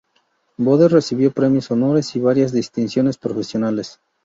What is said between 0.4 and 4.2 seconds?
Bode recibió premios, honores y varias distinciones profesionales.